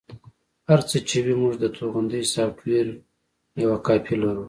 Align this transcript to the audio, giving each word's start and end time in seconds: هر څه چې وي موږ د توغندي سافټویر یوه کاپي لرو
هر 0.69 0.79
څه 0.89 0.97
چې 1.07 1.17
وي 1.25 1.35
موږ 1.41 1.53
د 1.59 1.65
توغندي 1.75 2.21
سافټویر 2.33 2.87
یوه 3.63 3.77
کاپي 3.87 4.15
لرو 4.21 4.39